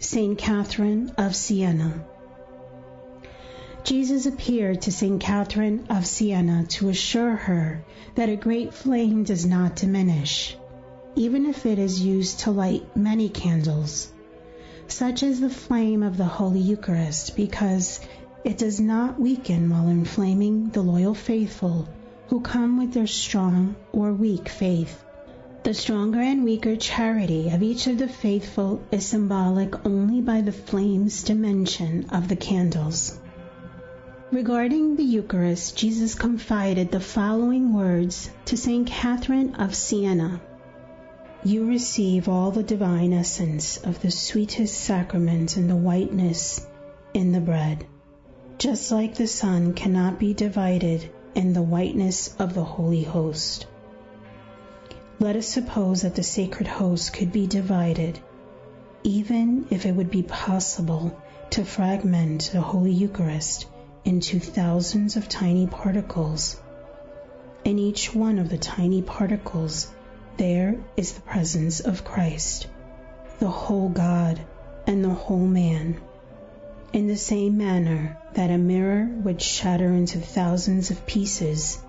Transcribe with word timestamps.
St. 0.00 0.38
Catherine 0.38 1.10
of 1.18 1.34
Siena. 1.34 2.04
Jesus 3.82 4.26
appeared 4.26 4.82
to 4.82 4.92
St. 4.92 5.20
Catherine 5.20 5.86
of 5.90 6.06
Siena 6.06 6.66
to 6.68 6.88
assure 6.88 7.34
her 7.34 7.84
that 8.14 8.28
a 8.28 8.36
great 8.36 8.72
flame 8.72 9.24
does 9.24 9.44
not 9.44 9.74
diminish, 9.74 10.56
even 11.16 11.46
if 11.46 11.66
it 11.66 11.80
is 11.80 12.00
used 12.00 12.38
to 12.40 12.52
light 12.52 12.96
many 12.96 13.28
candles. 13.28 14.12
Such 14.86 15.24
is 15.24 15.40
the 15.40 15.50
flame 15.50 16.04
of 16.04 16.16
the 16.16 16.26
Holy 16.26 16.60
Eucharist 16.60 17.34
because 17.34 17.98
it 18.44 18.56
does 18.56 18.78
not 18.78 19.20
weaken 19.20 19.68
while 19.68 19.88
inflaming 19.88 20.68
the 20.68 20.80
loyal 20.80 21.14
faithful 21.14 21.88
who 22.28 22.40
come 22.40 22.78
with 22.78 22.92
their 22.92 23.08
strong 23.08 23.74
or 23.90 24.12
weak 24.12 24.48
faith. 24.48 25.02
The 25.68 25.74
stronger 25.74 26.20
and 26.20 26.44
weaker 26.44 26.76
charity 26.76 27.50
of 27.50 27.62
each 27.62 27.88
of 27.88 27.98
the 27.98 28.08
faithful 28.08 28.80
is 28.90 29.04
symbolic 29.04 29.84
only 29.84 30.22
by 30.22 30.40
the 30.40 30.50
flame's 30.50 31.22
dimension 31.22 32.06
of 32.08 32.26
the 32.26 32.36
candles. 32.36 33.18
Regarding 34.32 34.96
the 34.96 35.04
Eucharist, 35.04 35.76
Jesus 35.76 36.14
confided 36.14 36.90
the 36.90 37.00
following 37.00 37.74
words 37.74 38.30
to 38.46 38.56
St. 38.56 38.86
Catherine 38.86 39.56
of 39.56 39.74
Siena 39.74 40.40
You 41.44 41.66
receive 41.66 42.30
all 42.30 42.50
the 42.50 42.62
divine 42.62 43.12
essence 43.12 43.76
of 43.76 44.00
the 44.00 44.10
sweetest 44.10 44.74
sacrament 44.74 45.58
in 45.58 45.68
the 45.68 45.76
whiteness 45.76 46.66
in 47.12 47.32
the 47.32 47.42
bread, 47.42 47.84
just 48.56 48.90
like 48.90 49.16
the 49.16 49.26
sun 49.26 49.74
cannot 49.74 50.18
be 50.18 50.32
divided 50.32 51.10
in 51.34 51.52
the 51.52 51.60
whiteness 51.60 52.34
of 52.38 52.54
the 52.54 52.64
Holy 52.64 53.02
Host. 53.02 53.66
Let 55.20 55.34
us 55.34 55.48
suppose 55.48 56.02
that 56.02 56.14
the 56.14 56.22
sacred 56.22 56.68
host 56.68 57.12
could 57.12 57.32
be 57.32 57.48
divided, 57.48 58.20
even 59.02 59.66
if 59.68 59.84
it 59.84 59.96
would 59.96 60.12
be 60.12 60.22
possible 60.22 61.20
to 61.50 61.64
fragment 61.64 62.50
the 62.52 62.60
Holy 62.60 62.92
Eucharist 62.92 63.66
into 64.04 64.38
thousands 64.38 65.16
of 65.16 65.28
tiny 65.28 65.66
particles. 65.66 66.60
In 67.64 67.80
each 67.80 68.14
one 68.14 68.38
of 68.38 68.48
the 68.48 68.58
tiny 68.58 69.02
particles, 69.02 69.90
there 70.36 70.76
is 70.96 71.14
the 71.14 71.20
presence 71.22 71.80
of 71.80 72.04
Christ, 72.04 72.68
the 73.40 73.48
whole 73.48 73.88
God 73.88 74.40
and 74.86 75.02
the 75.02 75.08
whole 75.08 75.48
man. 75.48 76.00
In 76.92 77.08
the 77.08 77.16
same 77.16 77.58
manner 77.58 78.16
that 78.34 78.52
a 78.52 78.58
mirror 78.58 79.10
would 79.24 79.42
shatter 79.42 79.92
into 79.92 80.20
thousands 80.20 80.92
of 80.92 81.06
pieces, 81.06 81.82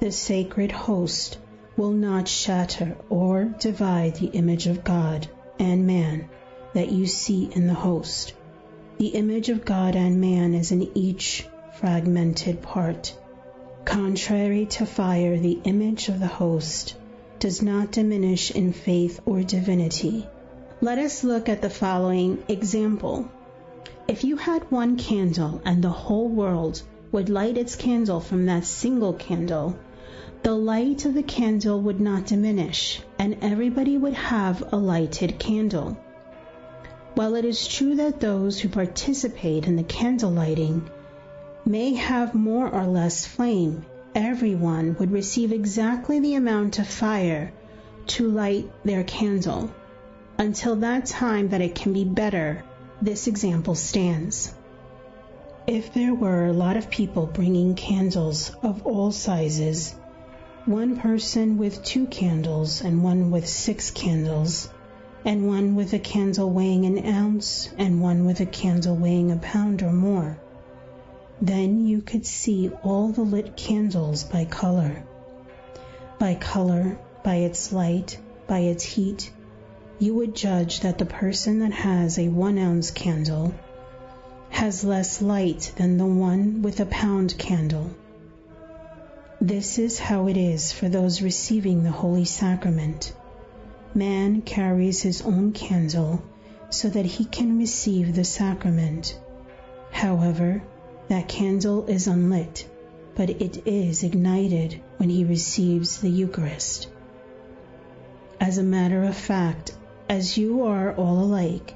the 0.00 0.12
sacred 0.12 0.70
host 0.70 1.38
will 1.78 1.92
not 1.92 2.26
shatter 2.26 2.96
or 3.08 3.44
divide 3.44 4.16
the 4.16 4.26
image 4.26 4.66
of 4.66 4.82
God 4.82 5.28
and 5.60 5.86
man 5.86 6.28
that 6.74 6.90
you 6.90 7.06
see 7.06 7.48
in 7.54 7.68
the 7.68 7.74
host. 7.74 8.34
The 8.98 9.06
image 9.06 9.48
of 9.48 9.64
God 9.64 9.94
and 9.94 10.20
man 10.20 10.54
is 10.54 10.72
in 10.72 10.90
each 10.98 11.46
fragmented 11.74 12.60
part. 12.62 13.16
Contrary 13.84 14.66
to 14.66 14.84
fire, 14.84 15.38
the 15.38 15.60
image 15.62 16.08
of 16.08 16.18
the 16.18 16.26
host 16.26 16.96
does 17.38 17.62
not 17.62 17.92
diminish 17.92 18.50
in 18.50 18.72
faith 18.72 19.20
or 19.24 19.44
divinity. 19.44 20.26
Let 20.80 20.98
us 20.98 21.22
look 21.22 21.48
at 21.48 21.62
the 21.62 21.70
following 21.70 22.42
example. 22.48 23.28
If 24.08 24.24
you 24.24 24.36
had 24.36 24.68
one 24.72 24.96
candle 24.96 25.62
and 25.64 25.84
the 25.84 25.90
whole 25.90 26.28
world 26.28 26.82
would 27.12 27.28
light 27.28 27.56
its 27.56 27.76
candle 27.76 28.18
from 28.18 28.46
that 28.46 28.64
single 28.64 29.12
candle, 29.12 29.78
the 30.42 30.54
light 30.54 31.04
of 31.04 31.14
the 31.14 31.22
candle 31.22 31.80
would 31.80 32.00
not 32.00 32.26
diminish, 32.26 33.02
and 33.18 33.36
everybody 33.42 33.98
would 33.98 34.14
have 34.14 34.72
a 34.72 34.76
lighted 34.76 35.38
candle. 35.38 35.96
While 37.14 37.34
it 37.34 37.44
is 37.44 37.66
true 37.66 37.96
that 37.96 38.20
those 38.20 38.60
who 38.60 38.68
participate 38.68 39.66
in 39.66 39.76
the 39.76 39.82
candle 39.82 40.30
lighting 40.30 40.88
may 41.64 41.94
have 41.94 42.34
more 42.34 42.68
or 42.68 42.86
less 42.86 43.26
flame, 43.26 43.84
everyone 44.14 44.96
would 44.98 45.10
receive 45.10 45.52
exactly 45.52 46.20
the 46.20 46.34
amount 46.34 46.78
of 46.78 46.86
fire 46.86 47.52
to 48.06 48.28
light 48.28 48.70
their 48.84 49.04
candle. 49.04 49.70
Until 50.38 50.76
that 50.76 51.06
time 51.06 51.48
that 51.48 51.60
it 51.60 51.74
can 51.74 51.92
be 51.92 52.04
better, 52.04 52.62
this 53.02 53.26
example 53.26 53.74
stands. 53.74 54.54
If 55.66 55.92
there 55.92 56.14
were 56.14 56.46
a 56.46 56.52
lot 56.52 56.76
of 56.76 56.88
people 56.88 57.26
bringing 57.26 57.74
candles 57.74 58.52
of 58.62 58.86
all 58.86 59.12
sizes, 59.12 59.94
one 60.68 60.96
person 60.96 61.56
with 61.56 61.82
two 61.82 62.06
candles 62.06 62.82
and 62.82 63.02
one 63.02 63.30
with 63.30 63.48
six 63.48 63.90
candles, 63.90 64.68
and 65.24 65.48
one 65.48 65.74
with 65.74 65.94
a 65.94 65.98
candle 65.98 66.50
weighing 66.50 66.84
an 66.84 67.06
ounce 67.06 67.70
and 67.78 68.02
one 68.02 68.26
with 68.26 68.38
a 68.40 68.44
candle 68.44 68.94
weighing 68.94 69.30
a 69.30 69.36
pound 69.36 69.82
or 69.82 69.90
more. 69.90 70.38
Then 71.40 71.86
you 71.86 72.02
could 72.02 72.26
see 72.26 72.70
all 72.82 73.08
the 73.08 73.22
lit 73.22 73.56
candles 73.56 74.24
by 74.24 74.44
color. 74.44 75.04
By 76.18 76.34
color, 76.34 76.98
by 77.24 77.36
its 77.36 77.72
light, 77.72 78.18
by 78.46 78.58
its 78.58 78.84
heat, 78.84 79.32
you 79.98 80.14
would 80.16 80.36
judge 80.36 80.80
that 80.80 80.98
the 80.98 81.06
person 81.06 81.60
that 81.60 81.72
has 81.72 82.18
a 82.18 82.28
one 82.28 82.58
ounce 82.58 82.90
candle 82.90 83.54
has 84.50 84.84
less 84.84 85.22
light 85.22 85.72
than 85.76 85.96
the 85.96 86.04
one 86.04 86.60
with 86.60 86.78
a 86.80 86.86
pound 86.86 87.38
candle. 87.38 87.90
This 89.40 89.78
is 89.78 90.00
how 90.00 90.26
it 90.26 90.36
is 90.36 90.72
for 90.72 90.88
those 90.88 91.22
receiving 91.22 91.84
the 91.84 91.92
Holy 91.92 92.24
Sacrament. 92.24 93.12
Man 93.94 94.42
carries 94.42 95.02
his 95.02 95.22
own 95.22 95.52
candle 95.52 96.24
so 96.70 96.88
that 96.88 97.06
he 97.06 97.24
can 97.24 97.56
receive 97.56 98.16
the 98.16 98.24
sacrament. 98.24 99.16
However, 99.92 100.60
that 101.06 101.28
candle 101.28 101.86
is 101.86 102.08
unlit, 102.08 102.68
but 103.14 103.30
it 103.30 103.64
is 103.64 104.02
ignited 104.02 104.80
when 104.96 105.08
he 105.08 105.24
receives 105.24 105.98
the 105.98 106.10
Eucharist. 106.10 106.88
As 108.40 108.58
a 108.58 108.64
matter 108.64 109.04
of 109.04 109.16
fact, 109.16 109.72
as 110.08 110.36
you 110.36 110.64
are 110.64 110.92
all 110.94 111.20
alike, 111.20 111.74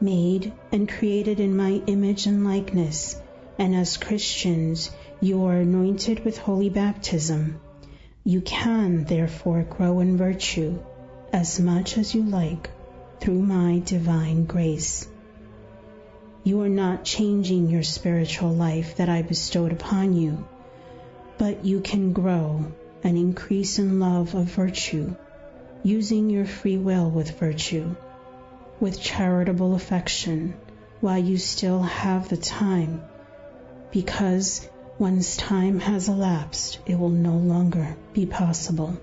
made 0.00 0.50
and 0.72 0.88
created 0.88 1.40
in 1.40 1.54
my 1.54 1.82
image 1.86 2.26
and 2.26 2.42
likeness, 2.42 3.20
and 3.58 3.74
as 3.74 3.98
Christians, 3.98 4.90
you 5.22 5.44
are 5.44 5.54
anointed 5.54 6.24
with 6.24 6.36
holy 6.36 6.68
baptism. 6.68 7.60
You 8.24 8.40
can, 8.40 9.04
therefore, 9.04 9.62
grow 9.62 10.00
in 10.00 10.16
virtue 10.16 10.82
as 11.32 11.60
much 11.60 11.96
as 11.96 12.12
you 12.12 12.24
like 12.24 12.68
through 13.20 13.40
my 13.40 13.80
divine 13.84 14.46
grace. 14.46 15.06
You 16.42 16.62
are 16.62 16.68
not 16.68 17.04
changing 17.04 17.70
your 17.70 17.84
spiritual 17.84 18.52
life 18.52 18.96
that 18.96 19.08
I 19.08 19.22
bestowed 19.22 19.70
upon 19.70 20.12
you, 20.12 20.44
but 21.38 21.64
you 21.64 21.78
can 21.78 22.12
grow 22.12 22.72
and 23.04 23.16
increase 23.16 23.78
in 23.78 24.00
love 24.00 24.34
of 24.34 24.46
virtue, 24.46 25.14
using 25.84 26.30
your 26.30 26.46
free 26.46 26.78
will 26.78 27.08
with 27.08 27.38
virtue, 27.38 27.94
with 28.80 29.00
charitable 29.00 29.76
affection, 29.76 30.54
while 31.00 31.18
you 31.18 31.38
still 31.38 31.82
have 31.82 32.28
the 32.28 32.36
time, 32.36 33.04
because 33.92 34.68
once 35.02 35.36
time 35.36 35.80
has 35.80 36.08
elapsed, 36.08 36.78
it 36.86 36.96
will 36.96 37.08
no 37.08 37.36
longer 37.36 37.96
be 38.12 38.24
possible. 38.24 38.96